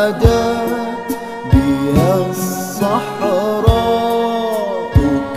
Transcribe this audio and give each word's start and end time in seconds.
عادات 0.00 1.08
بها 1.52 2.12
الصحراء 2.30 3.70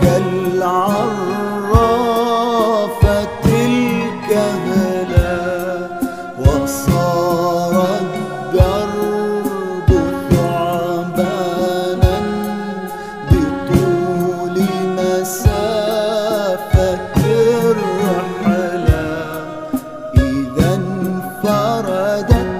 كالعرافة 0.00 1.24
فتلك 3.00 4.28
هلا 4.66 5.38
وصار 6.40 7.74
الدرب 8.00 9.88
ثعبانا 10.30 12.16
بطول 13.30 14.56
مسافة 14.98 16.90
الرحلة. 17.66 19.08
إذا 20.14 20.68
انفردت 20.74 22.53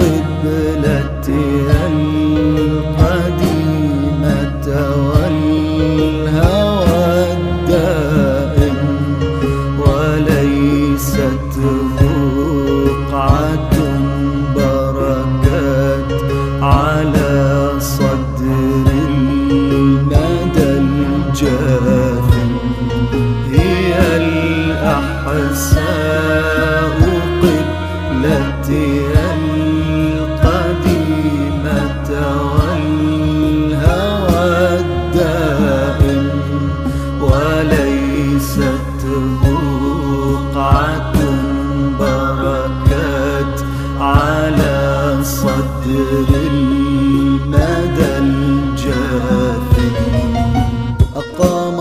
قبلتي 0.00 1.44
القديمة. 1.86 3.06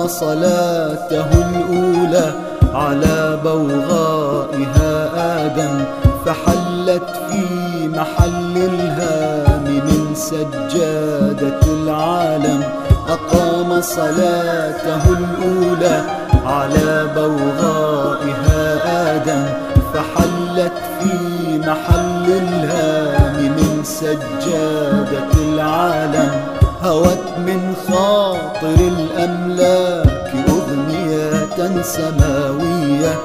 صلاته 0.08 1.30
الأولى 1.50 2.34
على 2.74 3.40
بوغائها 3.44 4.94
آدم 5.46 5.86
فحلت 6.26 7.04
في 7.30 7.46
محل 7.88 8.56
الهام 8.58 9.64
من 9.64 10.16
سجادة 10.16 11.60
العالم. 11.68 12.64
أقام 13.10 13.82
صلاته 13.82 15.04
الأولى 15.20 16.02
على 16.46 17.08
بوغائها 17.16 18.64
آدم 19.16 19.46
فحلت 19.94 20.74
في 21.00 21.16
محل 21.60 22.26
الهام 22.28 23.42
من 23.42 23.84
سجادة 23.84 25.32
العالم. 25.38 26.55
هوت 26.86 27.28
من 27.38 27.76
خاطر 27.88 28.78
الأملاك 28.80 30.36
أغنية 30.50 31.82
سماوية 31.82 33.20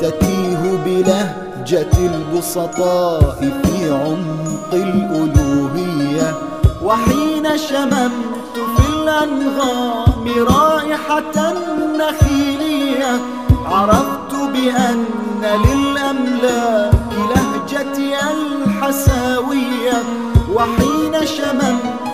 تتيه 0.00 0.78
بلهجة 0.84 1.92
البسطاء 1.98 3.36
في 3.40 3.90
عمق 3.90 4.72
الألوهية. 4.72 6.34
وحين 6.82 7.58
شممت 7.58 8.54
في 8.76 8.88
الأنغام 8.92 10.24
رائحة 10.48 11.54
نخيلية 11.98 13.20
عرفت 13.66 14.32
بأن 14.32 15.04
للأملاك 15.42 16.92
لهجتي 17.30 18.14
الحساوية. 18.30 20.02
وحين 20.54 21.26
شممت 21.26 22.05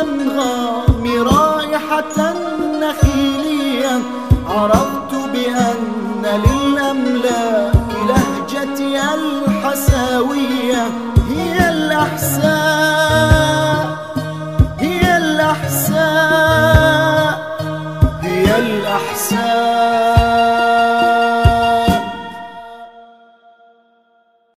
الأنغام 0.00 1.04
رائحة 1.22 2.34
نخيلية. 2.80 4.02
عرفت 4.48 5.12
بأن 5.32 6.24
للأملاك 6.24 7.72
لهجتي 8.08 9.00
الحساوية. 9.14 10.84
هي 11.28 11.68
الأحساء 11.68 13.06
هي 14.78 15.16
الأحساء 15.16 15.96
هي 18.22 18.58
الأحساء. 18.58 20.15